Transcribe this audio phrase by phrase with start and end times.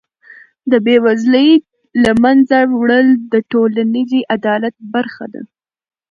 [0.71, 1.49] د بېوزلۍ
[2.03, 5.41] له منځه وړل د ټولنیز عدالت برخه ده.